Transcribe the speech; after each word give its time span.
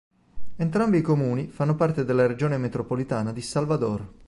Entrambi 0.55 0.97
i 0.97 1.01
comuni 1.01 1.49
fanno 1.51 1.75
parte 1.75 2.03
della 2.03 2.25
Regione 2.25 2.57
Metropolitana 2.57 3.31
di 3.31 3.41
Salvador. 3.43 4.11